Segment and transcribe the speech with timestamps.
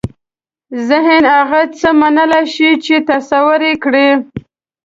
[0.89, 4.09] ذهن هغه څه منلای شي چې تصور یې کړي.